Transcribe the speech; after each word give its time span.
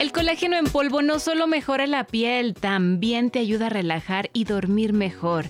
El 0.00 0.12
colágeno 0.12 0.56
en 0.56 0.64
polvo 0.64 1.02
no 1.02 1.18
solo 1.18 1.46
mejora 1.46 1.86
la 1.86 2.04
piel, 2.04 2.54
también 2.54 3.30
te 3.30 3.38
ayuda 3.38 3.66
a 3.66 3.68
relajar 3.68 4.30
y 4.32 4.44
dormir 4.44 4.94
mejor, 4.94 5.44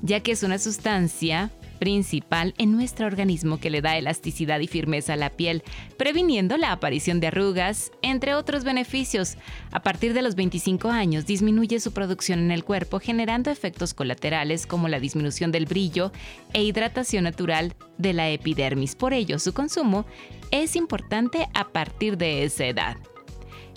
ya 0.00 0.20
que 0.20 0.30
es 0.30 0.44
una 0.44 0.58
sustancia 0.58 1.50
principal 1.80 2.54
en 2.56 2.70
nuestro 2.70 3.08
organismo 3.08 3.58
que 3.58 3.68
le 3.68 3.82
da 3.82 3.96
elasticidad 3.96 4.60
y 4.60 4.68
firmeza 4.68 5.14
a 5.14 5.16
la 5.16 5.30
piel, 5.30 5.64
previniendo 5.98 6.56
la 6.56 6.70
aparición 6.70 7.18
de 7.18 7.26
arrugas, 7.26 7.90
entre 8.00 8.36
otros 8.36 8.62
beneficios. 8.62 9.38
A 9.72 9.82
partir 9.82 10.14
de 10.14 10.22
los 10.22 10.36
25 10.36 10.88
años 10.88 11.26
disminuye 11.26 11.80
su 11.80 11.90
producción 11.92 12.38
en 12.38 12.52
el 12.52 12.62
cuerpo, 12.62 13.00
generando 13.00 13.50
efectos 13.50 13.92
colaterales 13.92 14.68
como 14.68 14.86
la 14.86 15.00
disminución 15.00 15.50
del 15.50 15.66
brillo 15.66 16.12
e 16.52 16.62
hidratación 16.62 17.24
natural 17.24 17.74
de 17.98 18.12
la 18.12 18.30
epidermis. 18.30 18.94
Por 18.94 19.12
ello, 19.12 19.40
su 19.40 19.52
consumo 19.52 20.06
es 20.52 20.76
importante 20.76 21.48
a 21.54 21.64
partir 21.70 22.16
de 22.16 22.44
esa 22.44 22.66
edad. 22.66 22.96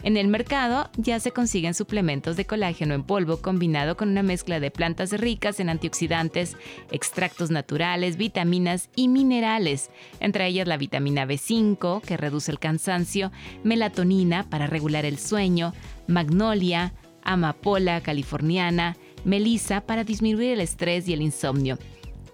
En 0.02 0.16
el 0.16 0.30
mercado 0.30 0.89
ya 0.95 1.20
se 1.20 1.31
consiguen 1.31 1.73
suplementos 1.73 2.38
de 2.38 2.45
colágeno 2.45 2.94
en 2.94 3.03
polvo 3.03 3.38
combinado 3.38 3.98
con 3.98 4.09
una 4.09 4.23
mezcla 4.23 4.62
de 4.62 4.71
plantas 4.71 5.12
ricas 5.12 5.59
en 5.59 5.67
antioxidantes, 5.70 6.55
extractos 6.91 7.52
naturales, 7.52 8.16
vitaminas 8.16 8.90
y 8.96 9.10
minerales, 9.10 9.90
entre 10.21 10.48
ellas 10.48 10.68
la 10.68 10.77
vitamina 10.77 11.26
B5, 11.26 12.01
que 12.01 12.15
reduce 12.15 12.49
el 12.49 12.60
cansancio, 12.60 13.32
melatonina 13.63 14.49
para 14.49 14.68
regular 14.68 15.05
el 15.05 15.20
sueño, 15.20 15.73
magnolia, 16.07 16.93
amapola 17.21 18.01
californiana, 18.01 18.95
melisa 19.26 19.82
para 19.82 20.05
disminuir 20.05 20.54
el 20.54 20.62
estrés 20.62 21.10
y 21.10 21.13
el 21.13 21.21
insomnio. 21.21 21.77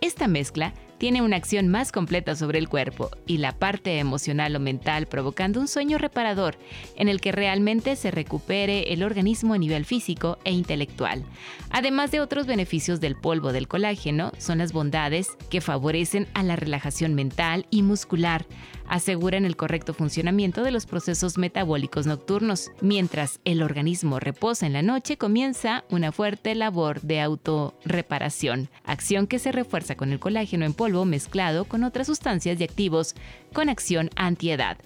Esta 0.02 0.28
mezcla 0.28 0.73
tiene 0.98 1.22
una 1.22 1.36
acción 1.36 1.68
más 1.68 1.92
completa 1.92 2.36
sobre 2.36 2.60
el 2.60 2.70
cuerpo 2.70 3.12
y 3.26 3.38
la 3.38 3.52
parte 3.52 4.00
emocional 4.00 4.56
o 4.56 4.60
mental, 4.60 5.08
provocando 5.08 5.60
un 5.60 5.68
sueño 5.68 5.98
reparador 5.98 6.58
en 6.96 7.10
el 7.10 7.22
que 7.22 7.32
realmente 7.32 7.96
se 7.96 8.12
recupere 8.12 8.94
el 8.94 9.04
organismo 9.04 9.54
a 9.54 9.58
nivel 9.58 9.86
físico 9.86 10.38
e 10.44 10.52
intelectual. 10.52 11.23
Además 11.70 12.12
de 12.12 12.20
otros 12.20 12.48
beneficios 12.48 13.00
del 13.02 13.16
polvo 13.16 13.52
del 13.52 13.68
colágeno, 13.68 14.32
son 14.38 14.60
las 14.60 14.72
bondades 14.72 15.30
que 15.50 15.62
favorecen 15.62 16.28
a 16.34 16.44
la 16.44 16.56
relajación 16.56 17.16
mental 17.16 17.66
y 17.70 17.82
muscular, 17.84 18.46
aseguran 18.88 19.45
el 19.45 19.55
correcto 19.55 19.94
funcionamiento 19.94 20.64
de 20.64 20.72
los 20.72 20.86
procesos 20.86 21.38
metabólicos 21.38 22.05
nocturnos. 22.05 22.72
Mientras 22.81 23.39
el 23.45 23.61
organismo 23.61 24.19
reposa 24.19 24.66
en 24.66 24.73
la 24.73 24.81
noche, 24.81 25.17
comienza 25.17 25.83
una 25.89 26.11
fuerte 26.11 26.55
labor 26.55 27.02
de 27.02 27.22
autorreparación, 27.22 28.69
acción 28.83 29.27
que 29.27 29.39
se 29.39 29.52
refuerza 29.52 29.95
con 29.95 30.11
el 30.11 30.19
colágeno 30.19 30.66
en 30.66 30.73
polvo 30.73 31.05
mezclado 31.05 31.66
con 31.66 31.83
otras 31.83 32.08
sustancias 32.08 32.59
y 32.59 32.64
activos 32.64 33.16
con 33.53 33.69
acción 33.69 34.09
antiedad. 34.16 34.77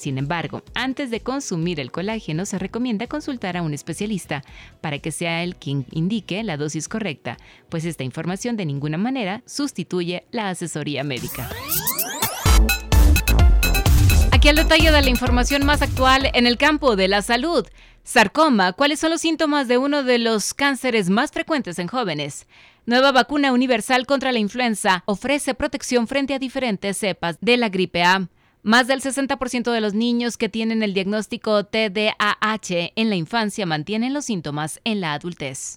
Sin 0.00 0.16
embargo, 0.16 0.62
antes 0.72 1.10
de 1.10 1.20
consumir 1.20 1.78
el 1.78 1.92
colágeno 1.92 2.46
se 2.46 2.58
recomienda 2.58 3.06
consultar 3.06 3.58
a 3.58 3.62
un 3.62 3.74
especialista 3.74 4.42
para 4.80 4.98
que 4.98 5.12
sea 5.12 5.42
él 5.42 5.56
quien 5.56 5.84
indique 5.90 6.42
la 6.42 6.56
dosis 6.56 6.88
correcta, 6.88 7.36
pues 7.68 7.84
esta 7.84 8.02
información 8.02 8.56
de 8.56 8.64
ninguna 8.64 8.96
manera 8.96 9.42
sustituye 9.44 10.24
la 10.30 10.48
asesoría 10.48 11.04
médica. 11.04 11.50
Aquí 14.40 14.48
el 14.48 14.56
detalle 14.56 14.90
de 14.90 15.02
la 15.02 15.10
información 15.10 15.66
más 15.66 15.82
actual 15.82 16.30
en 16.32 16.46
el 16.46 16.56
campo 16.56 16.96
de 16.96 17.08
la 17.08 17.20
salud. 17.20 17.66
Sarcoma, 18.04 18.72
¿cuáles 18.72 18.98
son 18.98 19.10
los 19.10 19.20
síntomas 19.20 19.68
de 19.68 19.76
uno 19.76 20.02
de 20.02 20.16
los 20.16 20.54
cánceres 20.54 21.10
más 21.10 21.30
frecuentes 21.30 21.78
en 21.78 21.88
jóvenes? 21.88 22.46
Nueva 22.86 23.12
vacuna 23.12 23.52
universal 23.52 24.06
contra 24.06 24.32
la 24.32 24.38
influenza 24.38 25.02
ofrece 25.04 25.52
protección 25.52 26.08
frente 26.08 26.32
a 26.32 26.38
diferentes 26.38 26.96
cepas 26.96 27.36
de 27.42 27.58
la 27.58 27.68
gripe 27.68 28.02
A. 28.02 28.30
Más 28.62 28.86
del 28.86 29.02
60% 29.02 29.72
de 29.72 29.80
los 29.82 29.92
niños 29.92 30.38
que 30.38 30.48
tienen 30.48 30.82
el 30.82 30.94
diagnóstico 30.94 31.64
TDAH 31.66 32.92
en 32.96 33.10
la 33.10 33.16
infancia 33.16 33.66
mantienen 33.66 34.14
los 34.14 34.24
síntomas 34.24 34.80
en 34.84 35.02
la 35.02 35.12
adultez. 35.12 35.76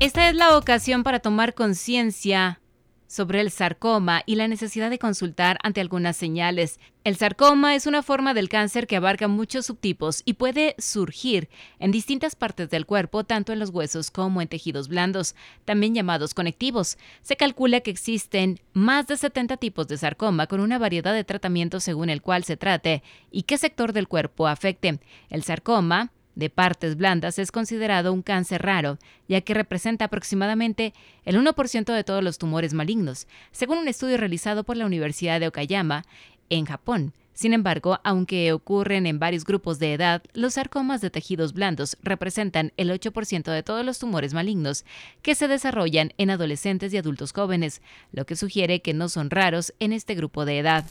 Esta 0.00 0.28
es 0.28 0.34
la 0.34 0.58
ocasión 0.58 1.04
para 1.04 1.20
tomar 1.20 1.54
conciencia 1.54 2.58
sobre 3.06 3.40
el 3.40 3.50
sarcoma 3.50 4.22
y 4.26 4.34
la 4.34 4.48
necesidad 4.48 4.90
de 4.90 4.98
consultar 4.98 5.58
ante 5.62 5.80
algunas 5.80 6.16
señales. 6.16 6.80
El 7.04 7.16
sarcoma 7.16 7.74
es 7.74 7.86
una 7.86 8.02
forma 8.02 8.34
del 8.34 8.48
cáncer 8.48 8.86
que 8.86 8.96
abarca 8.96 9.28
muchos 9.28 9.66
subtipos 9.66 10.22
y 10.24 10.34
puede 10.34 10.74
surgir 10.78 11.48
en 11.78 11.92
distintas 11.92 12.34
partes 12.34 12.68
del 12.68 12.86
cuerpo, 12.86 13.24
tanto 13.24 13.52
en 13.52 13.58
los 13.58 13.70
huesos 13.70 14.10
como 14.10 14.42
en 14.42 14.48
tejidos 14.48 14.88
blandos, 14.88 15.34
también 15.64 15.94
llamados 15.94 16.34
conectivos. 16.34 16.98
Se 17.22 17.36
calcula 17.36 17.80
que 17.80 17.90
existen 17.90 18.60
más 18.72 19.06
de 19.06 19.16
70 19.16 19.56
tipos 19.56 19.86
de 19.86 19.98
sarcoma 19.98 20.46
con 20.46 20.60
una 20.60 20.78
variedad 20.78 21.14
de 21.14 21.24
tratamientos 21.24 21.84
según 21.84 22.10
el 22.10 22.22
cual 22.22 22.44
se 22.44 22.56
trate 22.56 23.02
y 23.30 23.42
qué 23.44 23.58
sector 23.58 23.92
del 23.92 24.08
cuerpo 24.08 24.48
afecte. 24.48 24.98
El 25.30 25.44
sarcoma 25.44 26.10
de 26.36 26.50
partes 26.50 26.96
blandas 26.96 27.40
es 27.40 27.50
considerado 27.50 28.12
un 28.12 28.22
cáncer 28.22 28.62
raro, 28.62 28.98
ya 29.26 29.40
que 29.40 29.54
representa 29.54 30.04
aproximadamente 30.04 30.94
el 31.24 31.36
1% 31.36 31.92
de 31.92 32.04
todos 32.04 32.22
los 32.22 32.38
tumores 32.38 32.72
malignos, 32.72 33.26
según 33.50 33.78
un 33.78 33.88
estudio 33.88 34.16
realizado 34.18 34.62
por 34.62 34.76
la 34.76 34.86
Universidad 34.86 35.40
de 35.40 35.48
Okayama, 35.48 36.04
en 36.48 36.66
Japón. 36.66 37.12
Sin 37.36 37.52
embargo, 37.52 37.98
aunque 38.02 38.52
ocurren 38.54 39.04
en 39.04 39.18
varios 39.18 39.44
grupos 39.44 39.78
de 39.78 39.92
edad, 39.92 40.22
los 40.32 40.54
sarcomas 40.54 41.02
de 41.02 41.10
tejidos 41.10 41.52
blandos 41.52 41.98
representan 42.02 42.72
el 42.78 42.90
8% 42.90 43.52
de 43.52 43.62
todos 43.62 43.84
los 43.84 43.98
tumores 43.98 44.32
malignos 44.32 44.86
que 45.20 45.34
se 45.34 45.46
desarrollan 45.46 46.14
en 46.16 46.30
adolescentes 46.30 46.94
y 46.94 46.96
adultos 46.96 47.32
jóvenes, 47.32 47.82
lo 48.12 48.24
que 48.24 48.36
sugiere 48.36 48.80
que 48.80 48.94
no 48.94 49.10
son 49.10 49.28
raros 49.28 49.74
en 49.80 49.92
este 49.92 50.14
grupo 50.14 50.46
de 50.46 50.60
edad. 50.60 50.86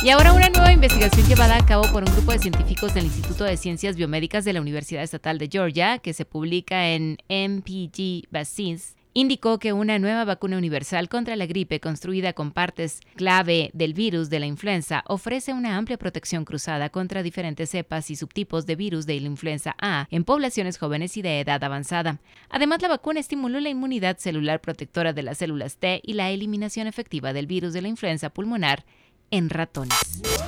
Y 0.00 0.10
ahora 0.10 0.32
una 0.32 0.48
nueva 0.48 0.72
investigación 0.72 1.26
llevada 1.26 1.56
a 1.56 1.66
cabo 1.66 1.82
por 1.90 2.04
un 2.04 2.14
grupo 2.14 2.30
de 2.30 2.38
científicos 2.38 2.94
del 2.94 3.06
Instituto 3.06 3.42
de 3.42 3.56
Ciencias 3.56 3.96
Biomédicas 3.96 4.44
de 4.44 4.52
la 4.52 4.60
Universidad 4.60 5.02
Estatal 5.02 5.38
de 5.38 5.48
Georgia, 5.50 5.98
que 5.98 6.14
se 6.14 6.24
publica 6.24 6.90
en 6.90 7.18
MPG 7.28 8.28
Vaccines, 8.30 8.94
indicó 9.12 9.58
que 9.58 9.72
una 9.72 9.98
nueva 9.98 10.24
vacuna 10.24 10.56
universal 10.56 11.08
contra 11.08 11.34
la 11.34 11.46
gripe 11.46 11.80
construida 11.80 12.32
con 12.32 12.52
partes 12.52 13.00
clave 13.16 13.70
del 13.74 13.92
virus 13.92 14.30
de 14.30 14.38
la 14.38 14.46
influenza 14.46 15.02
ofrece 15.08 15.52
una 15.52 15.76
amplia 15.76 15.98
protección 15.98 16.44
cruzada 16.44 16.90
contra 16.90 17.24
diferentes 17.24 17.70
cepas 17.70 18.08
y 18.12 18.14
subtipos 18.16 18.66
de 18.66 18.76
virus 18.76 19.04
de 19.04 19.18
la 19.18 19.26
influenza 19.26 19.74
A 19.80 20.06
en 20.12 20.22
poblaciones 20.22 20.78
jóvenes 20.78 21.16
y 21.16 21.22
de 21.22 21.40
edad 21.40 21.64
avanzada. 21.64 22.20
Además, 22.50 22.80
la 22.82 22.88
vacuna 22.88 23.18
estimuló 23.18 23.58
la 23.58 23.70
inmunidad 23.70 24.18
celular 24.18 24.60
protectora 24.60 25.12
de 25.12 25.24
las 25.24 25.38
células 25.38 25.78
T 25.78 26.00
y 26.04 26.12
la 26.12 26.30
eliminación 26.30 26.86
efectiva 26.86 27.32
del 27.32 27.48
virus 27.48 27.72
de 27.72 27.82
la 27.82 27.88
influenza 27.88 28.30
pulmonar 28.30 28.84
en 29.30 29.50
ratones. 29.50 30.47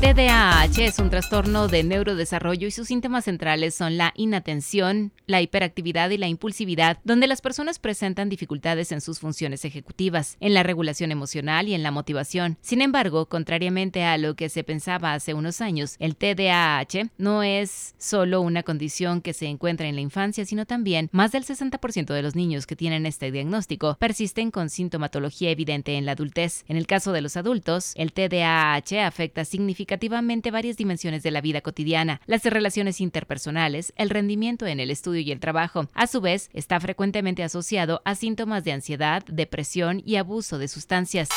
TDAH 0.00 0.84
es 0.84 1.00
un 1.00 1.10
trastorno 1.10 1.66
de 1.66 1.82
neurodesarrollo 1.82 2.68
y 2.68 2.70
sus 2.70 2.86
síntomas 2.86 3.24
centrales 3.24 3.74
son 3.74 3.96
la 3.96 4.12
inatención, 4.14 5.10
la 5.26 5.42
hiperactividad 5.42 6.10
y 6.10 6.18
la 6.18 6.28
impulsividad, 6.28 6.98
donde 7.02 7.26
las 7.26 7.40
personas 7.40 7.80
presentan 7.80 8.28
dificultades 8.28 8.92
en 8.92 9.00
sus 9.00 9.18
funciones 9.18 9.64
ejecutivas, 9.64 10.36
en 10.38 10.54
la 10.54 10.62
regulación 10.62 11.10
emocional 11.10 11.66
y 11.66 11.74
en 11.74 11.82
la 11.82 11.90
motivación. 11.90 12.58
Sin 12.60 12.80
embargo, 12.80 13.26
contrariamente 13.26 14.04
a 14.04 14.18
lo 14.18 14.36
que 14.36 14.48
se 14.50 14.62
pensaba 14.62 15.14
hace 15.14 15.34
unos 15.34 15.60
años, 15.60 15.96
el 15.98 16.14
TDAH 16.14 17.10
no 17.18 17.42
es 17.42 17.96
solo 17.98 18.40
una 18.40 18.62
condición 18.62 19.20
que 19.20 19.34
se 19.34 19.46
encuentra 19.46 19.88
en 19.88 19.96
la 19.96 20.00
infancia, 20.00 20.44
sino 20.44 20.64
también 20.64 21.08
más 21.10 21.32
del 21.32 21.44
60% 21.44 22.14
de 22.14 22.22
los 22.22 22.36
niños 22.36 22.68
que 22.68 22.76
tienen 22.76 23.04
este 23.04 23.32
diagnóstico 23.32 23.96
persisten 23.98 24.52
con 24.52 24.70
sintomatología 24.70 25.50
evidente 25.50 25.96
en 25.96 26.06
la 26.06 26.12
adultez. 26.12 26.64
En 26.68 26.76
el 26.76 26.86
caso 26.86 27.10
de 27.10 27.20
los 27.20 27.36
adultos, 27.36 27.94
el 27.96 28.12
TDAH 28.12 29.04
afecta 29.04 29.44
significativamente 29.44 29.87
significativamente 29.88 30.50
varias 30.50 30.76
dimensiones 30.76 31.22
de 31.22 31.30
la 31.30 31.40
vida 31.40 31.62
cotidiana, 31.62 32.20
las 32.26 32.44
relaciones 32.44 33.00
interpersonales, 33.00 33.94
el 33.96 34.10
rendimiento 34.10 34.66
en 34.66 34.80
el 34.80 34.90
estudio 34.90 35.22
y 35.22 35.32
el 35.32 35.40
trabajo. 35.40 35.88
A 35.94 36.06
su 36.06 36.20
vez, 36.20 36.50
está 36.52 36.78
frecuentemente 36.78 37.42
asociado 37.42 38.02
a 38.04 38.14
síntomas 38.14 38.64
de 38.64 38.72
ansiedad, 38.72 39.24
depresión 39.26 40.02
y 40.04 40.16
abuso 40.16 40.58
de 40.58 40.68
sustancias. 40.68 41.30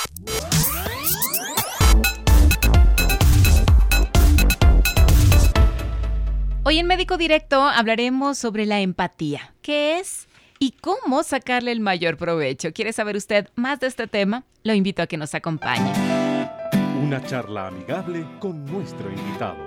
Hoy 6.63 6.79
en 6.79 6.87
Médico 6.87 7.17
Directo 7.17 7.61
hablaremos 7.61 8.37
sobre 8.37 8.65
la 8.65 8.81
empatía. 8.81 9.53
¿Qué 9.61 9.99
es? 9.99 10.27
y 10.59 10.75
cómo 10.79 11.23
sacarle 11.23 11.71
el 11.71 11.79
mayor 11.79 12.17
provecho. 12.17 12.71
¿Quiere 12.71 12.93
saber 12.93 13.15
usted 13.15 13.47
más 13.55 13.79
de 13.79 13.87
este 13.87 14.05
tema? 14.05 14.43
Lo 14.61 14.75
invito 14.75 15.01
a 15.01 15.07
que 15.07 15.17
nos 15.17 15.33
acompañe. 15.33 16.30
Una 17.01 17.19
charla 17.25 17.65
amigable 17.65 18.27
con 18.39 18.63
nuestro 18.65 19.09
invitado. 19.09 19.57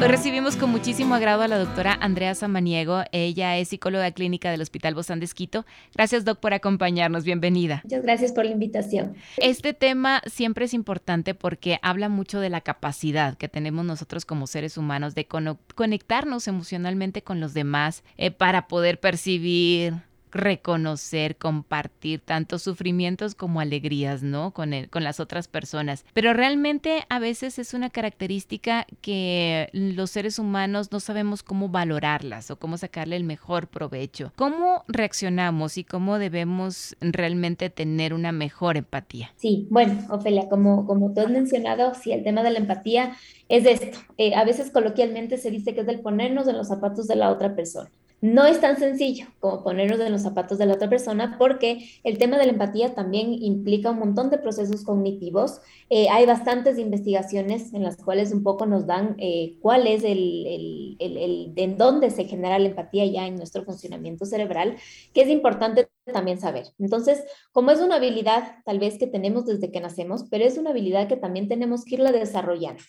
Hoy 0.00 0.08
recibimos 0.08 0.56
con 0.56 0.70
muchísimo 0.70 1.14
agrado 1.14 1.42
a 1.42 1.48
la 1.48 1.58
doctora 1.58 1.98
Andrea 2.00 2.34
Samaniego. 2.34 3.02
Ella 3.12 3.58
es 3.58 3.68
psicóloga 3.68 4.10
clínica 4.12 4.50
del 4.50 4.62
Hospital 4.62 4.94
Bozán 4.94 5.18
de 5.20 5.26
Esquito. 5.26 5.66
Gracias, 5.94 6.24
doc, 6.24 6.40
por 6.40 6.54
acompañarnos. 6.54 7.24
Bienvenida. 7.24 7.82
Muchas 7.84 8.02
gracias 8.02 8.32
por 8.32 8.46
la 8.46 8.52
invitación. 8.52 9.16
Este 9.36 9.74
tema 9.74 10.22
siempre 10.24 10.64
es 10.64 10.72
importante 10.72 11.34
porque 11.34 11.78
habla 11.82 12.08
mucho 12.08 12.40
de 12.40 12.48
la 12.48 12.62
capacidad 12.62 13.36
que 13.36 13.50
tenemos 13.50 13.84
nosotros 13.84 14.24
como 14.24 14.46
seres 14.46 14.78
humanos 14.78 15.14
de 15.14 15.28
conectarnos 15.74 16.48
emocionalmente 16.48 17.22
con 17.22 17.38
los 17.38 17.52
demás 17.52 18.02
eh, 18.16 18.30
para 18.30 18.66
poder 18.66 18.98
percibir, 18.98 20.07
reconocer, 20.32 21.36
compartir 21.36 22.20
tantos 22.20 22.62
sufrimientos 22.62 23.34
como 23.34 23.60
alegrías, 23.60 24.22
¿no? 24.22 24.52
Con, 24.52 24.72
el, 24.72 24.88
con 24.90 25.04
las 25.04 25.20
otras 25.20 25.48
personas. 25.48 26.04
Pero 26.14 26.32
realmente 26.32 27.04
a 27.08 27.18
veces 27.18 27.58
es 27.58 27.74
una 27.74 27.90
característica 27.90 28.86
que 29.00 29.68
los 29.72 30.10
seres 30.10 30.38
humanos 30.38 30.92
no 30.92 31.00
sabemos 31.00 31.42
cómo 31.42 31.68
valorarlas 31.68 32.50
o 32.50 32.58
cómo 32.58 32.76
sacarle 32.76 33.16
el 33.16 33.24
mejor 33.24 33.68
provecho. 33.68 34.32
¿Cómo 34.36 34.84
reaccionamos 34.88 35.78
y 35.78 35.84
cómo 35.84 36.18
debemos 36.18 36.96
realmente 37.00 37.70
tener 37.70 38.14
una 38.14 38.32
mejor 38.32 38.76
empatía? 38.76 39.32
Sí, 39.36 39.66
bueno, 39.70 39.98
Ofelia, 40.10 40.48
como, 40.48 40.86
como 40.86 41.12
tú 41.12 41.20
has 41.20 41.30
mencionado, 41.30 41.94
sí, 41.94 42.12
el 42.12 42.24
tema 42.24 42.42
de 42.42 42.50
la 42.50 42.58
empatía 42.58 43.16
es 43.48 43.64
esto. 43.64 43.98
Eh, 44.18 44.34
a 44.34 44.44
veces 44.44 44.70
coloquialmente 44.70 45.38
se 45.38 45.50
dice 45.50 45.74
que 45.74 45.80
es 45.80 45.88
el 45.88 46.00
ponernos 46.00 46.48
en 46.48 46.56
los 46.56 46.68
zapatos 46.68 47.06
de 47.06 47.16
la 47.16 47.30
otra 47.30 47.54
persona. 47.54 47.90
No 48.20 48.46
es 48.46 48.60
tan 48.60 48.76
sencillo 48.78 49.26
como 49.38 49.62
ponernos 49.62 50.00
en 50.00 50.10
los 50.10 50.22
zapatos 50.22 50.58
de 50.58 50.66
la 50.66 50.74
otra 50.74 50.88
persona 50.88 51.36
porque 51.38 51.88
el 52.02 52.18
tema 52.18 52.36
de 52.36 52.46
la 52.46 52.52
empatía 52.52 52.92
también 52.92 53.32
implica 53.32 53.92
un 53.92 54.00
montón 54.00 54.28
de 54.30 54.38
procesos 54.38 54.82
cognitivos. 54.82 55.60
Eh, 55.88 56.08
hay 56.10 56.26
bastantes 56.26 56.78
investigaciones 56.78 57.72
en 57.72 57.84
las 57.84 57.96
cuales 57.96 58.32
un 58.32 58.42
poco 58.42 58.66
nos 58.66 58.86
dan 58.86 59.14
eh, 59.18 59.56
cuál 59.60 59.86
es 59.86 60.02
el, 60.02 60.46
el, 60.46 60.96
el, 60.98 61.54
de 61.54 61.74
dónde 61.76 62.10
se 62.10 62.24
genera 62.24 62.58
la 62.58 62.68
empatía 62.68 63.06
ya 63.06 63.24
en 63.24 63.36
nuestro 63.36 63.64
funcionamiento 63.64 64.26
cerebral, 64.26 64.76
que 65.14 65.22
es 65.22 65.28
importante 65.28 65.88
también 66.12 66.40
saber. 66.40 66.66
Entonces, 66.80 67.22
como 67.52 67.70
es 67.70 67.80
una 67.80 67.96
habilidad 67.96 68.56
tal 68.64 68.80
vez 68.80 68.98
que 68.98 69.06
tenemos 69.06 69.46
desde 69.46 69.70
que 69.70 69.80
nacemos, 69.80 70.24
pero 70.28 70.44
es 70.44 70.58
una 70.58 70.70
habilidad 70.70 71.06
que 71.06 71.16
también 71.16 71.46
tenemos 71.46 71.84
que 71.84 71.94
irla 71.94 72.10
desarrollando. 72.10 72.82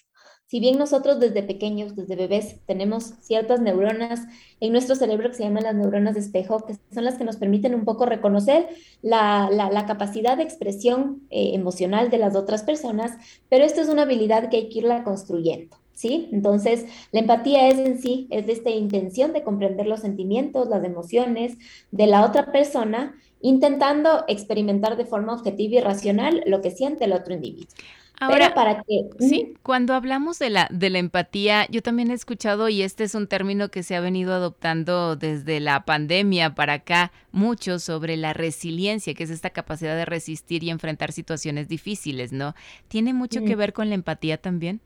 Si 0.50 0.60
bien 0.60 0.80
nosotros 0.80 1.20
desde 1.20 1.44
pequeños, 1.44 1.96
desde 1.96 2.16
bebés, 2.16 2.56
tenemos 2.66 3.14
ciertas 3.22 3.62
neuronas 3.62 4.22
en 4.60 4.72
nuestro 4.72 4.96
cerebro 4.96 5.30
que 5.30 5.36
se 5.36 5.44
llaman 5.44 5.62
las 5.62 5.76
neuronas 5.76 6.16
de 6.16 6.22
espejo, 6.22 6.66
que 6.66 6.74
son 6.92 7.06
las 7.06 7.20
que 7.20 7.24
nos 7.24 7.38
permiten 7.38 7.76
un 7.76 7.86
poco 7.86 8.08
reconocer 8.08 8.68
la, 9.04 9.86
capacidad 9.86 10.38
de 10.38 10.44
expresión 10.44 11.22
eh, 11.30 11.52
emocional 11.54 12.10
de 12.10 12.18
las 12.18 12.36
otras 12.36 12.64
personas, 12.64 13.12
pero 13.48 13.64
esto 13.64 13.82
es 13.82 13.90
una 13.90 14.02
habilidad 14.02 14.50
que 14.50 14.58
hay 14.58 14.70
que 14.70 14.80
irla 14.80 15.04
construyendo. 15.04 15.78
¿Sí? 15.94 16.30
Entonces, 16.32 16.86
la 17.12 17.20
empatía 17.20 17.68
es 17.68 17.78
en 17.78 18.02
sí, 18.02 18.28
es 18.32 18.48
de 18.48 18.54
esta 18.54 18.70
intención 18.72 19.34
de 19.34 19.44
comprender 19.44 19.86
los 19.86 20.00
sentimientos, 20.00 20.70
las 20.70 20.84
emociones 20.84 21.58
de 21.92 22.08
la 22.08 22.26
otra 22.26 22.52
persona, 22.52 23.16
intentando 23.42 24.24
experimentar 24.28 24.98
de 24.98 25.06
forma 25.06 25.34
objetiva 25.34 25.76
y 25.76 25.82
racional 25.82 26.42
lo 26.48 26.62
que 26.62 26.72
siente 26.72 27.04
el 27.04 27.14
otro 27.14 27.34
individuo. 27.36 27.68
Ahora, 28.20 28.54
para 28.54 28.84
que... 28.84 29.06
Sí, 29.20 29.54
cuando 29.64 29.94
hablamos 29.94 30.40
de 30.40 30.50
la, 30.50 30.68
de 30.72 30.90
la 30.90 31.00
empatía, 31.00 31.66
yo 31.70 31.82
también 31.82 32.12
he 32.12 32.14
escuchado, 32.14 32.68
y 32.70 32.82
este 32.82 33.06
es 33.06 33.16
un 33.16 33.28
término 33.28 33.70
que 33.70 33.84
se 33.84 33.96
ha 33.96 34.02
venido 34.02 34.34
adoptando 34.34 35.16
desde 35.16 35.60
la 35.60 35.86
pandemia 35.86 36.54
para 36.54 36.74
acá, 36.74 37.12
mucho 37.32 37.80
sobre 37.80 38.18
la 38.18 38.34
resiliencia, 38.34 39.14
que 39.14 39.24
es 39.24 39.30
esta 39.30 39.52
capacidad 39.52 39.96
de 39.96 40.06
resistir 40.06 40.64
y 40.64 40.70
enfrentar 40.70 41.12
situaciones 41.12 41.68
difíciles, 41.68 42.34
¿no? 42.34 42.56
¿Tiene 42.88 43.14
mucho 43.14 43.44
que 43.44 43.56
ver 43.56 43.74
con 43.74 43.90
la 43.90 43.96
empatía 43.96 44.38
también? 44.38 44.82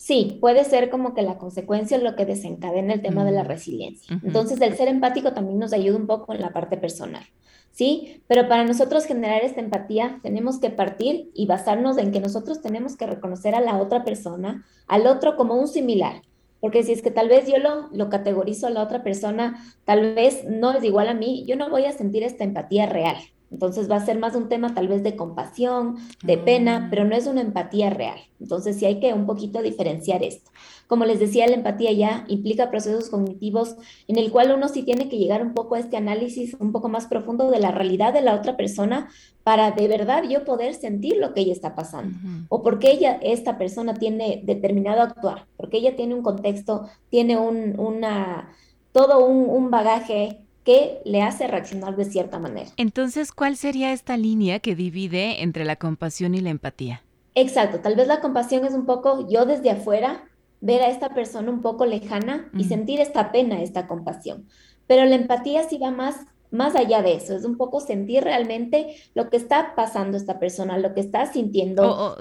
Sí, 0.00 0.38
puede 0.40 0.64
ser 0.64 0.88
como 0.88 1.12
que 1.12 1.20
la 1.20 1.36
consecuencia 1.36 1.98
es 1.98 2.02
lo 2.02 2.16
que 2.16 2.24
desencadena 2.24 2.94
el 2.94 3.02
tema 3.02 3.22
de 3.22 3.32
la 3.32 3.44
mm, 3.44 3.48
resiliencia. 3.48 4.18
Entonces, 4.24 4.58
el 4.62 4.74
ser 4.74 4.88
empático 4.88 5.34
también 5.34 5.58
nos 5.58 5.74
ayuda 5.74 5.98
un 5.98 6.06
poco 6.06 6.32
en 6.32 6.40
la 6.40 6.54
parte 6.54 6.78
personal. 6.78 7.22
¿Sí? 7.70 8.22
Pero 8.26 8.48
para 8.48 8.64
nosotros 8.64 9.04
generar 9.04 9.42
esta 9.42 9.60
empatía 9.60 10.20
tenemos 10.22 10.58
que 10.58 10.70
partir 10.70 11.30
y 11.34 11.46
basarnos 11.46 11.98
en 11.98 12.12
que 12.12 12.20
nosotros 12.20 12.60
tenemos 12.60 12.96
que 12.96 13.06
reconocer 13.06 13.54
a 13.54 13.60
la 13.60 13.78
otra 13.78 14.04
persona, 14.04 14.64
al 14.86 15.06
otro 15.06 15.36
como 15.36 15.54
un 15.54 15.68
similar. 15.68 16.22
Porque 16.60 16.82
si 16.82 16.92
es 16.92 17.02
que 17.02 17.10
tal 17.10 17.28
vez 17.28 17.48
yo 17.48 17.58
lo, 17.58 17.88
lo 17.92 18.10
categorizo 18.10 18.66
a 18.66 18.70
la 18.70 18.82
otra 18.82 19.02
persona, 19.02 19.62
tal 19.84 20.14
vez 20.14 20.44
no 20.44 20.72
es 20.72 20.84
igual 20.84 21.08
a 21.08 21.14
mí, 21.14 21.44
yo 21.46 21.56
no 21.56 21.70
voy 21.70 21.86
a 21.86 21.92
sentir 21.92 22.22
esta 22.22 22.44
empatía 22.44 22.86
real. 22.86 23.16
Entonces 23.50 23.90
va 23.90 23.96
a 23.96 24.06
ser 24.06 24.18
más 24.18 24.34
un 24.36 24.48
tema 24.48 24.74
tal 24.74 24.88
vez 24.88 25.02
de 25.02 25.16
compasión, 25.16 25.96
de 26.22 26.38
pena, 26.38 26.84
ah. 26.84 26.86
pero 26.88 27.04
no 27.04 27.16
es 27.16 27.26
una 27.26 27.40
empatía 27.40 27.90
real. 27.90 28.18
Entonces 28.40 28.78
sí 28.78 28.86
hay 28.86 29.00
que 29.00 29.12
un 29.12 29.26
poquito 29.26 29.60
diferenciar 29.60 30.22
esto. 30.22 30.50
Como 30.86 31.04
les 31.04 31.20
decía, 31.20 31.46
la 31.46 31.54
empatía 31.54 31.92
ya 31.92 32.24
implica 32.28 32.70
procesos 32.70 33.10
cognitivos 33.10 33.76
en 34.08 34.18
el 34.18 34.30
cual 34.30 34.52
uno 34.52 34.68
sí 34.68 34.82
tiene 34.82 35.08
que 35.08 35.18
llegar 35.18 35.42
un 35.42 35.54
poco 35.54 35.74
a 35.74 35.78
este 35.78 35.96
análisis 35.96 36.56
un 36.58 36.72
poco 36.72 36.88
más 36.88 37.06
profundo 37.06 37.50
de 37.50 37.60
la 37.60 37.70
realidad 37.70 38.12
de 38.12 38.22
la 38.22 38.34
otra 38.34 38.56
persona 38.56 39.08
para 39.44 39.70
de 39.70 39.86
verdad 39.88 40.24
yo 40.28 40.44
poder 40.44 40.74
sentir 40.74 41.16
lo 41.16 41.32
que 41.32 41.42
ella 41.42 41.52
está 41.52 41.74
pasando 41.74 42.18
o 42.48 42.62
porque 42.62 42.90
ella, 42.90 43.18
esta 43.22 43.56
persona 43.56 43.94
tiene 43.94 44.42
determinado 44.44 45.02
actuar, 45.02 45.46
porque 45.56 45.78
ella 45.78 45.96
tiene 45.96 46.14
un 46.14 46.22
contexto, 46.22 46.88
tiene 47.08 47.36
un, 47.36 47.78
una, 47.78 48.52
todo 48.92 49.24
un, 49.24 49.48
un 49.48 49.70
bagaje 49.70 50.40
que 50.70 51.00
le 51.04 51.20
hace 51.22 51.48
reaccionar 51.48 51.96
de 51.96 52.04
cierta 52.04 52.38
manera. 52.38 52.70
Entonces, 52.76 53.32
¿cuál 53.32 53.56
sería 53.56 53.92
esta 53.92 54.16
línea 54.16 54.60
que 54.60 54.76
divide 54.76 55.42
entre 55.42 55.64
la 55.64 55.74
compasión 55.74 56.32
y 56.36 56.40
la 56.40 56.50
empatía? 56.50 57.02
Exacto, 57.34 57.80
tal 57.80 57.96
vez 57.96 58.06
la 58.06 58.20
compasión 58.20 58.64
es 58.64 58.72
un 58.72 58.86
poco 58.86 59.28
yo 59.28 59.46
desde 59.46 59.70
afuera 59.70 60.28
ver 60.60 60.82
a 60.82 60.88
esta 60.88 61.08
persona 61.12 61.50
un 61.50 61.60
poco 61.60 61.86
lejana 61.86 62.48
y 62.56 62.62
sentir 62.64 63.00
esta 63.00 63.32
pena, 63.32 63.62
esta 63.62 63.88
compasión. 63.88 64.46
Pero 64.86 65.04
la 65.06 65.16
empatía 65.16 65.64
sí 65.68 65.76
va 65.76 65.90
más 65.90 66.20
más 66.52 66.76
allá 66.76 67.02
de 67.02 67.14
eso, 67.14 67.34
es 67.34 67.44
un 67.44 67.56
poco 67.56 67.80
sentir 67.80 68.22
realmente 68.22 68.94
lo 69.14 69.28
que 69.28 69.36
está 69.36 69.74
pasando 69.74 70.16
esta 70.16 70.38
persona, 70.38 70.78
lo 70.78 70.94
que 70.94 71.00
está 71.00 71.32
sintiendo. 71.32 72.16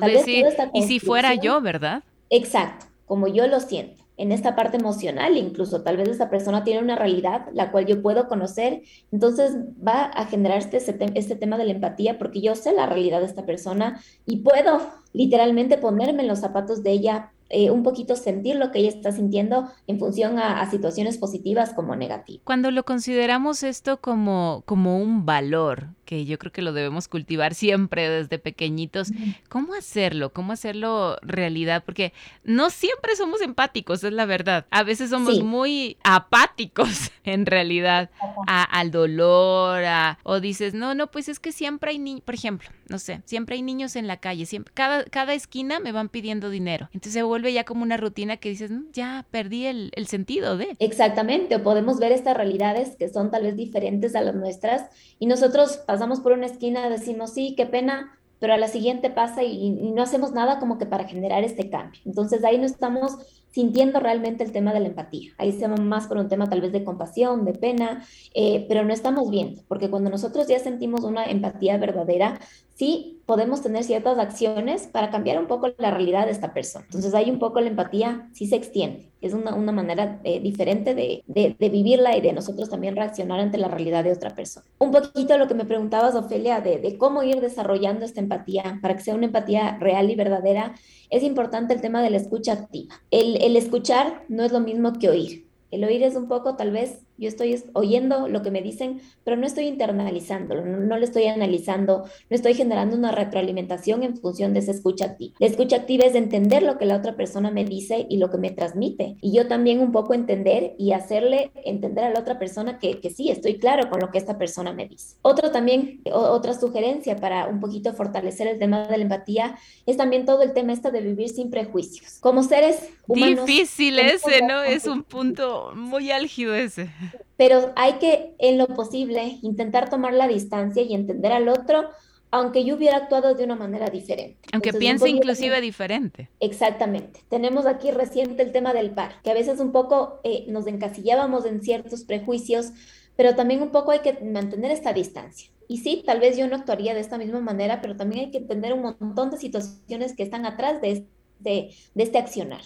y 0.74 0.84
si 0.84 1.00
fuera 1.00 1.36
yo, 1.36 1.62
¿verdad? 1.62 2.04
Exacto, 2.32 2.88
como 3.06 3.28
yo 3.28 3.46
lo 3.46 3.60
siento 3.60 4.04
en 4.20 4.34
esta 4.34 4.56
parte 4.56 4.78
emocional, 4.78 5.38
incluso 5.38 5.82
tal 5.82 5.98
vez 5.98 6.10
esa 6.10 6.30
persona 6.30 6.64
tiene 6.64 6.82
una 6.82 6.96
realidad 6.96 7.48
la 7.54 7.72
cual 7.72 7.86
yo 7.86 8.02
puedo 8.02 8.28
conocer, 8.28 8.82
entonces 9.12 9.56
va 9.86 10.04
a 10.04 10.26
generarse 10.26 10.78
este, 10.78 10.98
este 11.16 11.36
tema 11.36 11.58
de 11.58 11.66
la 11.66 11.72
empatía 11.72 12.20
porque 12.20 12.42
yo 12.42 12.54
sé 12.56 12.74
la 12.74 12.86
realidad 12.86 13.22
de 13.22 13.28
esta 13.28 13.46
persona 13.46 14.02
y 14.26 14.38
puedo 14.38 14.82
literalmente 15.14 15.78
ponerme 15.78 16.24
en 16.24 16.28
los 16.28 16.40
zapatos 16.40 16.84
de 16.84 16.92
ella 16.92 17.32
eh, 17.52 17.72
un 17.72 17.82
poquito 17.82 18.16
sentir 18.16 18.58
lo 18.58 18.72
que 18.72 18.78
ella 18.78 18.90
está 18.90 19.12
sintiendo 19.12 19.70
en 19.88 19.98
función 19.98 20.38
a, 20.38 20.70
situaciones 20.70 21.18
positivas 21.18 21.74
como 21.74 21.96
negativas. 21.96 22.44
Cuando 22.44 22.70
lo 22.70 22.84
consideramos 22.84 23.64
esto 23.64 24.00
como, 24.02 24.62
como 24.68 25.02
un 25.02 25.26
valor, 25.26 25.88
que 26.10 26.26
yo 26.26 26.40
creo 26.40 26.52
que 26.52 26.64
lo 26.64 26.74
debemos 26.74 27.08
cultivar 27.08 27.54
siempre 27.54 28.10
desde 28.10 28.40
pequeñitos, 28.40 29.12
¿cómo 29.48 29.76
hacerlo? 29.76 30.34
¿Cómo 30.34 30.54
hacerlo 30.54 31.18
realidad? 31.22 31.84
Porque 31.86 32.14
no 32.44 32.72
siempre 32.72 33.16
somos 33.16 33.42
empáticos, 33.42 34.04
es 34.04 34.12
la 34.12 34.26
verdad. 34.26 34.66
A 34.72 34.82
veces 34.82 35.12
somos 35.12 35.44
muy 35.44 35.98
apáticos 36.04 37.12
en 37.26 37.46
realidad 37.46 38.10
al 38.48 38.90
dolor, 38.90 39.84
o 40.24 40.40
dices, 40.40 40.74
no, 40.74 40.96
no, 40.96 41.12
pues 41.12 41.30
es 41.30 41.40
que 41.40 41.52
siempre 41.52 41.92
hay 41.92 42.00
niños, 42.00 42.24
por 42.26 42.34
ejemplo, 42.34 42.70
no 42.88 42.98
sé, 42.98 43.22
siempre 43.26 43.58
hay 43.58 43.62
niños 43.62 43.96
en 43.96 44.08
la 44.08 44.18
calle, 44.18 44.48
siempre, 44.48 44.74
cada, 44.74 45.04
cada 45.04 45.36
esquina 45.36 45.80
me 45.80 45.92
van 45.92 46.10
pidiendo 46.10 46.50
dinero. 46.50 46.90
Entonces 46.92 47.14
se 47.14 47.22
vuelve 47.22 47.54
ya 47.54 47.66
como 47.66 47.84
una 47.84 47.98
rutina 47.98 48.38
que 48.38 48.50
dices, 48.50 48.72
mm, 48.72 48.86
ya 48.94 49.28
perdí 49.30 49.68
el, 49.68 49.92
el 49.94 50.08
sentido 50.08 50.58
de. 50.58 50.76
Exactamente, 50.80 51.58
o 51.58 51.62
podemos 51.62 52.00
ver 52.00 52.12
estas 52.12 52.36
realidades 52.36 52.96
que 52.96 53.10
son 53.10 53.30
tal 53.30 53.44
vez 53.44 53.56
diferentes 53.56 54.16
a 54.16 54.22
las 54.22 54.34
nuestras 54.34 54.90
y 55.20 55.28
nosotros 55.28 55.78
pasamos 55.86 55.99
por 56.22 56.32
una 56.32 56.46
esquina, 56.46 56.90
decimos, 56.90 57.34
sí, 57.34 57.54
qué 57.56 57.66
pena, 57.66 58.18
pero 58.40 58.54
a 58.54 58.58
la 58.58 58.68
siguiente 58.68 59.10
pasa 59.10 59.44
y, 59.44 59.68
y, 59.68 59.92
no 59.92 60.02
hacemos 60.02 60.32
nada 60.32 60.60
como 60.60 60.78
que 60.78 60.86
para 60.86 61.08
generar 61.08 61.44
este 61.44 61.70
cambio. 61.70 62.00
Entonces 62.06 62.44
ahí 62.44 62.58
no 62.58 62.66
estamos 62.66 63.18
sintiendo 63.52 64.00
realmente 64.00 64.44
el 64.44 64.52
tema 64.52 64.74
de 64.74 64.80
la 64.80 64.88
empatía. 64.88 65.32
Ahí 65.38 65.52
se 65.52 65.68
va 65.68 65.76
más 65.76 66.08
por 66.08 66.18
un 66.18 66.30
tema 66.30 66.50
tal 66.50 66.62
vez 66.62 66.72
de 66.72 66.84
compasión, 66.84 67.46
de 67.46 67.54
pena, 67.54 68.06
eh, 68.34 68.66
pero 68.70 68.86
no 68.86 68.94
estamos 68.94 69.30
viendo, 69.30 69.62
porque 69.68 69.90
cuando 69.90 70.10
nosotros 70.10 70.48
ya 70.48 70.60
sentimos 70.60 71.04
una 71.04 71.26
empatía 71.26 71.78
verdadera, 71.78 72.40
sí 72.80 73.22
podemos 73.26 73.62
tener 73.62 73.84
ciertas 73.84 74.18
acciones 74.18 74.88
para 74.88 75.12
cambiar 75.12 75.38
un 75.38 75.48
poco 75.48 75.68
la 75.78 75.92
realidad 75.92 76.26
de 76.26 76.32
esta 76.32 76.54
persona. 76.54 76.86
Entonces 76.86 77.14
hay 77.14 77.30
un 77.30 77.38
poco 77.38 77.60
la 77.60 77.68
empatía, 77.68 78.30
sí 78.34 78.48
se 78.48 78.56
extiende. 78.56 79.12
Es 79.22 79.34
una, 79.34 79.54
una 79.54 79.74
manera 79.74 80.22
eh, 80.24 80.40
diferente 80.40 80.96
de, 80.96 81.24
de, 81.28 81.70
vivirla 81.70 82.16
y 82.16 82.22
de 82.22 82.32
nosotros 82.32 82.70
también 82.70 82.96
reaccionar 82.96 83.42
ante 83.42 83.58
la 83.58 83.68
realidad 83.68 84.06
de 84.06 84.14
otra 84.14 84.34
persona. 84.34 84.66
Un 84.80 84.92
poquito 84.92 85.38
lo 85.38 85.48
que 85.48 85.54
me 85.56 85.66
preguntabas, 85.66 86.16
Ofelia, 86.16 86.62
de, 86.62 86.80
de 86.80 86.98
cómo 86.98 87.22
ir 87.22 87.42
desarrollando 87.42 88.06
esta 88.06 88.22
empatía 88.22 88.80
para 88.82 88.96
que 88.96 89.04
sea 89.04 89.14
una 89.14 89.26
empatía 89.26 89.78
real 89.78 90.10
y 90.10 90.16
verdadera, 90.16 90.74
es 91.10 91.22
importante 91.22 91.74
el 91.74 91.82
tema 91.82 92.02
de 92.02 92.12
la 92.12 92.18
escucha 92.18 92.54
activa. 92.54 92.96
El, 93.12 93.44
el 93.44 93.58
escuchar 93.58 94.24
no 94.30 94.44
es 94.44 94.54
lo 94.54 94.62
mismo 94.62 94.94
que 94.94 95.10
oír. 95.10 95.50
El 95.70 95.84
oír 95.84 96.02
es 96.02 96.16
un 96.16 96.30
poco 96.30 96.56
tal 96.56 96.72
vez 96.72 97.02
Yo 97.20 97.28
estoy 97.28 97.62
oyendo 97.74 98.28
lo 98.28 98.42
que 98.42 98.52
me 98.52 98.62
dicen, 98.62 99.02
pero 99.24 99.38
no 99.38 99.46
estoy 99.46 99.66
internalizando, 99.66 100.56
no, 100.56 100.78
no 100.78 100.98
lo 100.98 101.04
estoy 101.04 101.26
analizando, 101.26 102.06
no 102.30 102.36
estoy 102.36 102.54
generando 102.54 102.96
una 102.96 103.12
retroalimentación 103.12 104.04
en 104.04 104.18
función 104.18 104.54
de 104.54 104.60
esa 104.60 104.72
escucha 104.72 105.06
activa. 105.06 105.36
La 105.40 105.48
escucha 105.48 105.78
activa 105.78 106.06
es 106.06 106.16
entender 106.16 106.64
lo 106.64 106.78
que 106.78 106.86
la 106.86 106.96
otra 106.96 107.16
persona 107.16 107.52
me 107.52 107.66
dice 107.66 108.06
y 108.10 108.18
lo 108.18 108.30
que 108.30 108.38
me 108.38 108.52
transmite. 108.52 109.18
Y 109.22 109.34
yo 109.34 109.48
también 109.48 109.80
un 109.80 109.92
poco 109.92 110.14
entender 110.14 110.76
y 110.78 110.94
hacerle 110.94 111.52
entender 111.66 112.06
a 112.06 112.10
la 112.10 112.20
otra 112.20 112.40
persona 112.40 112.80
que, 112.80 113.00
que 113.00 113.10
sí, 113.10 113.30
estoy 113.30 113.58
claro 113.58 113.90
con 113.90 114.00
lo 114.00 114.12
que 114.12 114.18
esta 114.18 114.38
persona 114.38 114.74
me 114.74 114.88
dice. 114.88 115.18
Otro 115.22 115.52
también, 115.52 116.02
otra 116.12 116.54
sugerencia 116.54 117.16
para 117.18 117.48
un 117.48 117.60
poquito 117.60 117.94
fortalecer 117.94 118.48
el 118.48 118.60
tema 118.60 118.88
de 118.88 118.98
la 118.98 119.04
empatía 119.04 119.58
es 119.86 119.98
también 119.98 120.26
todo 120.26 120.42
el 120.42 120.54
tema 120.54 120.74
este 120.74 120.92
de 120.92 121.02
vivir 121.02 121.30
sin 121.30 121.50
prejuicios. 121.50 122.18
Como 122.20 122.44
seres 122.44 122.90
humanos. 123.08 123.46
Difícil 123.46 124.00
ese, 124.00 124.42
¿no? 124.42 124.64
Es 124.64 124.86
un 124.86 125.04
punto 125.04 125.74
muy 125.76 126.12
álgido 126.12 126.56
ese. 126.56 126.90
Pero 127.38 127.72
hay 127.76 127.94
que, 127.94 128.34
en 128.40 128.58
lo 128.58 128.68
posible, 128.68 129.40
intentar 129.42 129.90
tomar 129.90 130.14
la 130.14 130.28
distancia 130.28 130.84
y 130.84 130.94
entender 130.94 131.32
al 131.32 131.50
otro 131.50 131.90
aunque 132.32 132.64
yo 132.64 132.76
hubiera 132.76 132.98
actuado 132.98 133.34
de 133.34 133.44
una 133.44 133.56
manera 133.56 133.90
diferente. 133.90 134.38
Aunque 134.52 134.74
piense 134.74 135.10
inclusive 135.10 135.60
diferente. 135.62 136.30
Exactamente. 136.40 137.22
Tenemos 137.30 137.66
aquí 137.66 137.92
reciente 137.92 138.44
el 138.44 138.52
tema 138.52 138.74
del 138.74 138.92
par, 138.92 139.22
que 139.24 139.32
a 139.32 139.34
veces 139.34 139.60
un 139.60 139.72
poco 139.72 140.20
eh, 140.24 140.46
nos 140.48 140.68
encasillábamos 140.68 141.46
en 141.46 141.62
ciertos 141.62 142.04
prejuicios, 142.04 142.72
pero 143.16 143.36
también 143.36 143.62
un 143.62 143.72
poco 143.72 143.92
hay 143.92 144.00
que 144.00 144.14
mantener 144.24 144.72
esta 144.72 144.94
distancia. 144.94 145.50
Y 145.68 145.80
sí, 145.80 146.04
tal 146.06 146.20
vez 146.20 146.38
yo 146.38 146.48
no 146.48 146.56
actuaría 146.56 146.94
de 146.94 147.00
esta 147.00 147.18
misma 147.18 147.40
manera, 147.40 147.82
pero 147.82 147.96
también 147.96 148.26
hay 148.26 148.32
que 148.32 148.40
entender 148.40 148.74
un 148.74 148.96
montón 149.00 149.32
de 149.32 149.38
situaciones 149.38 150.16
que 150.16 150.24
están 150.24 150.46
atrás 150.46 150.82
de, 150.82 151.06
de, 151.40 151.74
de 151.94 152.04
este 152.04 152.18
accionar 152.18 152.62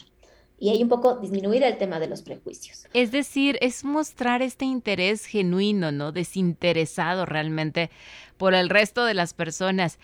y 0.63 0.69
hay 0.69 0.81
un 0.81 0.87
poco 0.87 1.17
disminuir 1.17 1.61
el 1.63 1.77
tema 1.77 1.99
de 1.99 2.07
los 2.07 2.21
prejuicios. 2.21 2.87
Es 2.93 3.11
decir, 3.11 3.57
es 3.59 3.83
mostrar 3.83 4.41
este 4.41 4.63
interés 4.63 5.25
genuino, 5.25 5.91
¿no? 5.91 6.13
Desinteresado 6.13 7.25
realmente 7.25 7.89
por 8.37 8.53
el 8.53 8.69
resto 8.69 9.03
de 9.03 9.13
las 9.13 9.33
personas. 9.33 9.99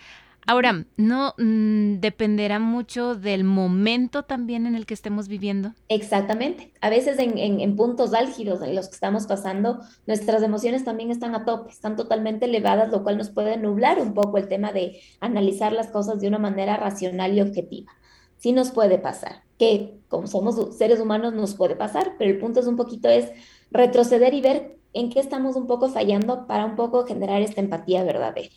Ahora, 0.46 0.84
¿no 0.98 1.34
mm, 1.38 2.00
dependerá 2.00 2.58
mucho 2.58 3.14
del 3.14 3.42
momento 3.42 4.24
también 4.24 4.66
en 4.66 4.74
el 4.74 4.84
que 4.84 4.92
estemos 4.92 5.28
viviendo? 5.28 5.72
Exactamente. 5.88 6.74
A 6.82 6.90
veces 6.90 7.18
en, 7.18 7.38
en, 7.38 7.74
puntos 7.74 8.12
álgidos 8.12 8.60
en 8.60 8.74
los 8.74 8.88
que 8.88 8.96
estamos 8.96 9.26
pasando, 9.26 9.80
nuestras 10.06 10.42
emociones 10.42 10.84
también 10.84 11.10
están 11.10 11.34
a 11.34 11.46
tope, 11.46 11.70
están 11.70 11.96
totalmente 11.96 12.44
elevadas, 12.44 12.90
lo 12.90 13.02
cual 13.02 13.16
nos 13.16 13.30
puede 13.30 13.56
nublar 13.56 13.98
un 13.98 14.12
poco 14.12 14.36
el 14.36 14.46
tema 14.46 14.72
de 14.72 15.00
analizar 15.20 15.72
las 15.72 15.86
cosas 15.86 16.20
de 16.20 16.28
una 16.28 16.38
manera 16.38 16.76
racional 16.76 17.32
y 17.32 17.40
objetiva. 17.40 17.90
Sí 18.36 18.52
nos 18.52 18.72
puede 18.72 18.98
pasar, 18.98 19.42
que 19.60 20.00
como 20.08 20.26
somos 20.26 20.74
seres 20.74 21.00
humanos 21.00 21.34
nos 21.34 21.54
puede 21.54 21.76
pasar, 21.76 22.14
pero 22.18 22.30
el 22.30 22.38
punto 22.38 22.60
es 22.60 22.66
un 22.66 22.76
poquito 22.76 23.10
es 23.10 23.30
retroceder 23.70 24.32
y 24.32 24.40
ver 24.40 24.78
en 24.94 25.10
qué 25.10 25.20
estamos 25.20 25.54
un 25.54 25.66
poco 25.66 25.90
fallando 25.90 26.46
para 26.46 26.64
un 26.64 26.76
poco 26.76 27.04
generar 27.04 27.42
esta 27.42 27.60
empatía 27.60 28.02
verdadera. 28.02 28.48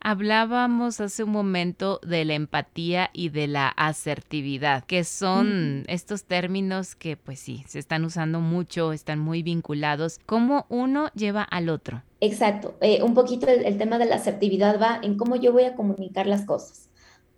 Hablábamos 0.00 1.00
hace 1.00 1.22
un 1.22 1.30
momento 1.30 2.00
de 2.02 2.24
la 2.24 2.34
empatía 2.34 3.10
y 3.12 3.28
de 3.28 3.46
la 3.46 3.68
asertividad, 3.68 4.82
que 4.82 5.04
son 5.04 5.84
estos 5.86 6.24
términos 6.24 6.96
que 6.96 7.16
pues 7.16 7.38
sí, 7.38 7.62
se 7.68 7.78
están 7.78 8.04
usando 8.04 8.40
mucho, 8.40 8.92
están 8.92 9.20
muy 9.20 9.44
vinculados. 9.44 10.18
¿Cómo 10.26 10.66
uno 10.68 11.10
lleva 11.14 11.44
al 11.44 11.68
otro? 11.68 12.02
Exacto, 12.20 12.74
eh, 12.80 13.00
un 13.04 13.14
poquito 13.14 13.46
el 13.46 13.78
tema 13.78 13.98
de 13.98 14.06
la 14.06 14.16
asertividad 14.16 14.80
va 14.82 14.98
en 15.04 15.16
cómo 15.16 15.36
yo 15.36 15.52
voy 15.52 15.64
a 15.64 15.76
comunicar 15.76 16.26
las 16.26 16.44
cosas 16.44 16.89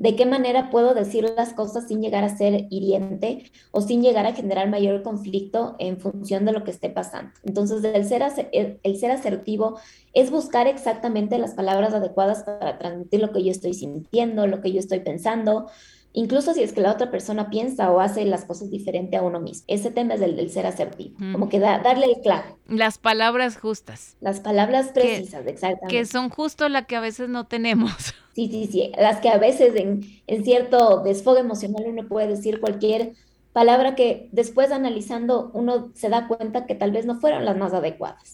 de 0.03 0.17
qué 0.17 0.27
manera 0.27 0.69
puedo 0.69 0.95
decir 0.95 1.33
las 1.37 1.53
cosas 1.53 1.87
sin 1.87 2.03
llegar 2.03 2.25
a 2.25 2.37
ser 2.37 2.67
hiriente 2.71 3.53
o 3.71 3.81
sin 3.81 4.03
llegar 4.03 4.27
a 4.27 4.35
generar 4.35 4.69
mayor 4.69 5.05
conflicto 5.05 5.77
en 5.79 5.97
función 5.97 6.45
de 6.45 6.51
lo 6.51 6.65
que 6.65 6.73
esté 6.73 6.91
pasando. 6.91 7.31
Entonces, 7.45 7.85
el 7.85 8.05
ser, 8.05 8.25
el 8.51 8.97
ser 8.97 9.13
asertivo 9.13 9.79
es 10.13 10.33
buscar 10.33 10.67
exactamente 10.67 11.39
las 11.39 11.55
palabras 11.55 11.95
adecuadas 11.95 12.43
para 12.43 12.79
transmitir 12.79 13.21
lo 13.21 13.31
que 13.31 13.45
yo 13.45 13.53
estoy 13.53 13.75
sintiendo, 13.75 14.49
lo 14.49 14.61
que 14.61 14.73
yo 14.73 14.81
estoy 14.81 14.99
pensando, 14.99 15.69
incluso 16.13 16.55
si 16.55 16.63
es 16.63 16.73
que 16.73 16.81
la 16.81 16.93
otra 16.93 17.11
persona 17.11 17.51
piensa 17.51 17.91
o 17.91 18.01
hace 18.01 18.25
las 18.25 18.45
cosas 18.45 18.71
diferente 18.71 19.17
a 19.17 19.23
uno 19.23 19.41
mismo. 19.41 19.65
Ese 19.69 19.91
tema 19.91 20.15
es 20.15 20.21
el 20.21 20.37
del 20.37 20.51
ser 20.51 20.67
asertivo, 20.67 21.17
como 21.33 21.49
que 21.49 21.59
darle 21.59 22.07
el 22.07 22.21
clave. 22.23 22.55
Las 22.67 22.99
palabras 22.99 23.57
justas. 23.57 24.17
Las 24.21 24.41
palabras 24.41 24.89
precisas, 24.89 25.47
exactamente. 25.47 25.97
Que 25.97 26.05
son 26.05 26.29
justo 26.31 26.69
la 26.69 26.85
que 26.87 26.97
a 26.97 27.01
veces 27.01 27.29
no 27.29 27.47
tenemos. 27.47 27.93
Sí, 28.35 28.49
sí, 28.49 28.67
sí, 28.67 28.91
las 28.97 29.21
que 29.21 29.29
a 29.29 29.37
veces 29.37 29.77
en, 29.77 30.01
en 30.27 30.43
cierto 30.43 31.03
desfogue 31.03 31.41
emocional 31.41 31.85
uno 31.87 32.09
puede 32.09 32.29
decir 32.29 32.61
cualquier 32.61 33.13
palabra 33.53 33.95
que 33.95 34.31
después 34.33 34.73
analizando 34.73 35.51
uno 35.53 35.91
se 35.95 36.09
da 36.09 36.27
cuenta 36.29 36.65
que 36.65 36.75
tal 36.75 36.93
vez 36.93 37.05
no 37.05 37.21
fueron 37.21 37.45
las 37.45 37.59
más 37.59 37.75
adecuadas. 37.75 38.33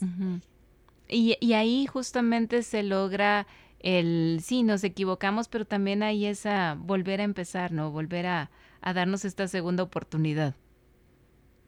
y, 1.08 1.36
y 1.40 1.52
ahí 1.54 1.86
justamente 1.86 2.62
se 2.62 2.82
logra 2.82 3.46
el 3.80 4.40
sí, 4.42 4.62
nos 4.62 4.84
equivocamos, 4.84 5.48
pero 5.48 5.66
también 5.66 6.02
hay 6.02 6.26
esa 6.26 6.76
volver 6.80 7.20
a 7.20 7.24
empezar, 7.24 7.72
¿no? 7.72 7.90
Volver 7.90 8.26
a, 8.26 8.50
a 8.80 8.92
darnos 8.94 9.24
esta 9.24 9.48
segunda 9.48 9.82
oportunidad. 9.84 10.54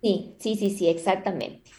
Sí, 0.03 0.37
sí, 0.41 0.57
sí, 0.57 0.71
sí, 0.71 0.89
exactamente. 0.89 1.71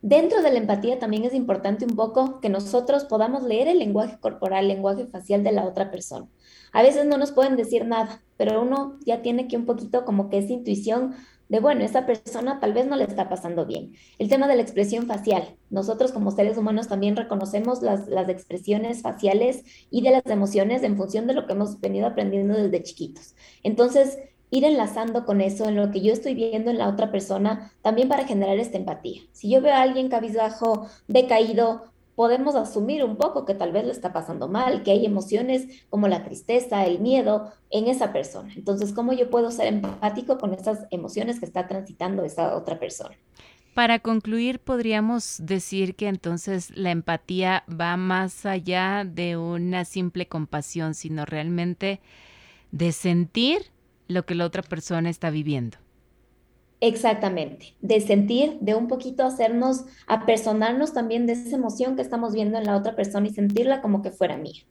Dentro 0.00 0.42
de 0.42 0.52
la 0.52 0.58
empatía 0.58 0.98
también 0.98 1.24
es 1.24 1.34
importante 1.34 1.84
un 1.86 1.96
poco 1.96 2.40
que 2.40 2.48
nosotros 2.50 3.04
podamos 3.06 3.42
leer 3.42 3.68
el 3.68 3.78
lenguaje 3.80 4.18
corporal, 4.20 4.64
el 4.64 4.68
lenguaje 4.68 5.06
facial 5.06 5.42
de 5.42 5.52
la 5.52 5.64
otra 5.66 5.90
persona. 5.90 6.28
A 6.72 6.82
veces 6.82 7.06
no 7.06 7.18
nos 7.18 7.32
pueden 7.32 7.56
decir 7.56 7.86
nada, 7.86 8.22
pero 8.36 8.62
uno 8.62 8.98
ya 9.06 9.22
tiene 9.22 9.48
que 9.48 9.56
un 9.56 9.66
poquito 9.66 10.04
como 10.04 10.28
que 10.30 10.38
esa 10.38 10.52
intuición 10.52 11.14
de, 11.48 11.60
bueno, 11.60 11.84
esa 11.84 12.06
persona 12.06 12.60
tal 12.60 12.72
vez 12.72 12.86
no 12.86 12.96
le 12.96 13.04
está 13.04 13.28
pasando 13.28 13.66
bien. 13.66 13.94
El 14.18 14.28
tema 14.28 14.48
de 14.48 14.56
la 14.56 14.62
expresión 14.62 15.06
facial. 15.06 15.56
Nosotros 15.70 16.12
como 16.12 16.30
seres 16.30 16.56
humanos 16.56 16.88
también 16.88 17.16
reconocemos 17.16 17.82
las, 17.82 18.08
las 18.08 18.28
expresiones 18.28 19.02
faciales 19.02 19.64
y 19.90 20.02
de 20.02 20.10
las 20.10 20.26
emociones 20.26 20.82
en 20.82 20.96
función 20.96 21.26
de 21.26 21.34
lo 21.34 21.46
que 21.46 21.52
hemos 21.52 21.80
venido 21.80 22.06
aprendiendo 22.06 22.54
desde 22.54 22.82
chiquitos. 22.82 23.34
Entonces, 23.62 24.18
ir 24.50 24.64
enlazando 24.64 25.24
con 25.24 25.40
eso 25.40 25.68
en 25.68 25.76
lo 25.76 25.90
que 25.90 26.00
yo 26.00 26.12
estoy 26.12 26.34
viendo 26.34 26.70
en 26.70 26.78
la 26.78 26.88
otra 26.88 27.10
persona, 27.10 27.72
también 27.82 28.08
para 28.08 28.24
generar 28.24 28.58
esta 28.58 28.78
empatía. 28.78 29.22
Si 29.32 29.50
yo 29.50 29.60
veo 29.60 29.74
a 29.74 29.82
alguien 29.82 30.08
cabizbajo, 30.08 30.86
decaído, 31.08 31.93
podemos 32.14 32.54
asumir 32.54 33.04
un 33.04 33.16
poco 33.16 33.44
que 33.44 33.54
tal 33.54 33.72
vez 33.72 33.84
le 33.84 33.92
está 33.92 34.12
pasando 34.12 34.48
mal, 34.48 34.82
que 34.82 34.92
hay 34.92 35.04
emociones 35.04 35.84
como 35.90 36.08
la 36.08 36.24
tristeza, 36.24 36.86
el 36.86 37.00
miedo 37.00 37.52
en 37.70 37.88
esa 37.88 38.12
persona. 38.12 38.52
Entonces, 38.56 38.92
¿cómo 38.92 39.12
yo 39.12 39.30
puedo 39.30 39.50
ser 39.50 39.66
empático 39.66 40.38
con 40.38 40.54
esas 40.54 40.86
emociones 40.90 41.40
que 41.40 41.46
está 41.46 41.66
transitando 41.66 42.24
esa 42.24 42.56
otra 42.56 42.78
persona? 42.78 43.16
Para 43.74 43.98
concluir, 43.98 44.60
podríamos 44.60 45.38
decir 45.42 45.96
que 45.96 46.06
entonces 46.06 46.70
la 46.76 46.92
empatía 46.92 47.64
va 47.68 47.96
más 47.96 48.46
allá 48.46 49.04
de 49.04 49.36
una 49.36 49.84
simple 49.84 50.28
compasión, 50.28 50.94
sino 50.94 51.24
realmente 51.24 52.00
de 52.70 52.92
sentir 52.92 53.72
lo 54.06 54.24
que 54.26 54.36
la 54.36 54.44
otra 54.44 54.62
persona 54.62 55.10
está 55.10 55.30
viviendo. 55.30 55.78
Exactamente, 56.86 57.74
de 57.80 57.98
sentir, 58.02 58.58
de 58.60 58.74
un 58.74 58.88
poquito 58.88 59.24
hacernos, 59.24 59.86
apersonarnos 60.06 60.92
también 60.92 61.24
de 61.24 61.32
esa 61.32 61.56
emoción 61.56 61.96
que 61.96 62.02
estamos 62.02 62.34
viendo 62.34 62.58
en 62.58 62.64
la 62.64 62.76
otra 62.76 62.94
persona 62.94 63.26
y 63.26 63.32
sentirla 63.32 63.80
como 63.80 64.02
que 64.02 64.10
fuera 64.10 64.36
mía. 64.36 64.64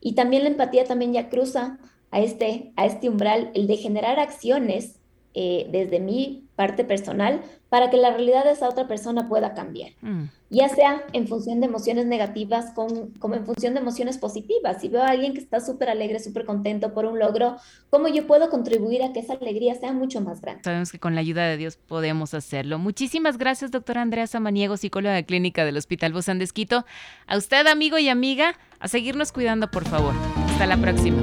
Y 0.00 0.16
también 0.16 0.42
la 0.42 0.48
empatía 0.48 0.86
también 0.86 1.12
ya 1.12 1.28
cruza 1.28 1.78
a 2.10 2.18
este, 2.18 2.72
a 2.74 2.84
este 2.86 3.08
umbral, 3.08 3.52
el 3.54 3.68
de 3.68 3.76
generar 3.76 4.18
acciones 4.18 4.98
eh, 5.34 5.66
desde 5.70 5.98
mi 5.98 6.44
parte 6.56 6.84
personal 6.84 7.40
para 7.70 7.88
que 7.88 7.96
la 7.96 8.10
realidad 8.10 8.44
de 8.44 8.50
esa 8.50 8.68
otra 8.68 8.86
persona 8.86 9.28
pueda 9.30 9.54
cambiar. 9.54 9.92
Mm. 10.02 10.24
Ya 10.50 10.68
sea 10.68 11.02
en 11.14 11.26
función 11.26 11.60
de 11.60 11.66
emociones 11.66 12.04
negativas 12.04 12.74
como 12.74 13.34
en 13.34 13.46
función 13.46 13.72
de 13.72 13.80
emociones 13.80 14.18
positivas. 14.18 14.82
Si 14.82 14.88
veo 14.88 15.02
a 15.02 15.08
alguien 15.08 15.32
que 15.32 15.40
está 15.40 15.60
súper 15.60 15.88
alegre, 15.88 16.18
súper 16.20 16.44
contento 16.44 16.92
por 16.92 17.06
un 17.06 17.18
logro, 17.18 17.56
¿cómo 17.88 18.08
yo 18.08 18.26
puedo 18.26 18.50
contribuir 18.50 19.02
a 19.02 19.14
que 19.14 19.20
esa 19.20 19.32
alegría 19.32 19.74
sea 19.74 19.94
mucho 19.94 20.20
más 20.20 20.42
grande? 20.42 20.62
Sabemos 20.64 20.92
que 20.92 20.98
con 20.98 21.14
la 21.14 21.22
ayuda 21.22 21.46
de 21.46 21.56
Dios 21.56 21.78
podemos 21.78 22.34
hacerlo. 22.34 22.78
Muchísimas 22.78 23.38
gracias, 23.38 23.70
doctora 23.70 24.02
Andrea 24.02 24.26
Samaniego, 24.26 24.76
psicóloga 24.76 25.22
clínica 25.22 25.64
del 25.64 25.78
Hospital 25.78 26.12
Bozán 26.12 26.38
de 26.38 26.44
Esquito. 26.44 26.84
A 27.26 27.38
usted, 27.38 27.66
amigo 27.66 27.96
y 27.96 28.10
amiga, 28.10 28.58
a 28.80 28.88
seguirnos 28.88 29.32
cuidando, 29.32 29.70
por 29.70 29.88
favor. 29.88 30.12
Hasta 30.50 30.66
la 30.66 30.76
próxima. 30.76 31.22